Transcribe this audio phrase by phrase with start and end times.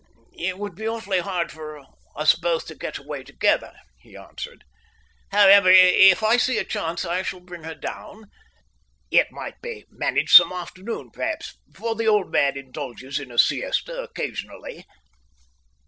[0.39, 4.63] "It would be rather hard for us both to get away together," he answered.
[5.31, 8.25] "However, if I see a chance I shall bring her down.
[9.11, 13.95] It might be managed some afternoon perhaps, for the old man indulges in a siesta
[14.01, 14.87] occasionally."